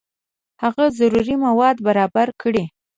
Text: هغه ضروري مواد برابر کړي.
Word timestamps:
هغه 0.63 0.85
ضروري 0.99 1.35
مواد 1.45 1.75
برابر 1.87 2.27
کړي. 2.41 2.63